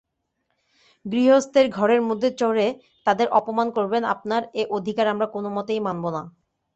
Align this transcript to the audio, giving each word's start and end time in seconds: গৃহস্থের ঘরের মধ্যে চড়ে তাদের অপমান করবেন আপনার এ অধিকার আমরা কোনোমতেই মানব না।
গৃহস্থের 1.05 1.65
ঘরের 1.69 2.01
মধ্যে 2.01 2.29
চড়ে 2.37 2.67
তাদের 3.07 3.27
অপমান 3.31 3.67
করবেন 3.71 4.03
আপনার 4.13 4.41
এ 4.53 4.63
অধিকার 4.77 5.05
আমরা 5.07 5.27
কোনোমতেই 5.27 5.79
মানব 5.79 6.05
না। 6.09 6.21